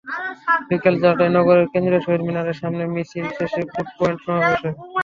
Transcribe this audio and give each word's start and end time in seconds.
বিকেল 0.69 0.95
চারটায় 1.01 1.33
নগরের 1.37 1.67
কেন্দ্রীয় 1.71 2.03
শহীদ 2.05 2.21
মিনারের 2.27 2.59
সামনে 2.61 2.83
মিছিল 2.93 3.25
শেষে 3.37 3.61
কোর্ট 3.71 3.89
পয়েন্টে 3.97 4.23
সমাবেশ 4.25 4.59
হয়। 4.63 4.75